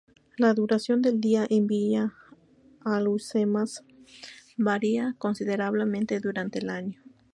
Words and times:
La 0.35 0.55
duración 0.55 1.03
del 1.03 1.21
día 1.21 1.45
en 1.47 1.67
Villa 1.67 2.15
Alhucemas 2.83 3.83
varía 4.57 5.13
considerablemente 5.19 6.19
durante 6.19 6.57
el 6.57 6.71
año. 6.71 7.03